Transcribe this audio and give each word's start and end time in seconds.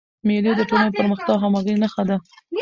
مېلې 0.27 0.51
د 0.55 0.61
ټولني 0.69 0.89
د 0.91 0.95
پرمختګ 0.99 1.29
او 1.33 1.41
همږغۍ 1.43 1.73
نخښه 1.81 2.03
ده. 2.09 2.17